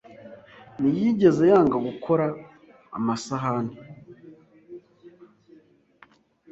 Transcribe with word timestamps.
ntiyigeze 0.79 1.43
yanga 1.51 1.77
gukora 1.87 2.25
amasahani. 2.97 3.75